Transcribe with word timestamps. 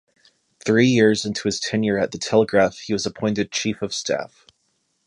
Three 0.65 0.87
years 0.87 1.25
into 1.25 1.43
his 1.47 1.59
tenure 1.59 1.99
at 1.99 2.09
the 2.11 2.17
"Telegraph" 2.17 2.79
he 2.79 2.91
was 2.91 3.05
appointed 3.05 3.51
chief 3.51 3.83
of 3.83 3.93
staff. 3.93 4.47